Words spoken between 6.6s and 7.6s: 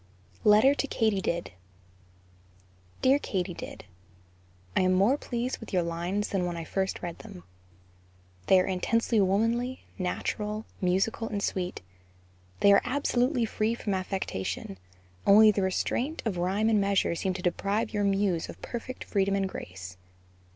first read them;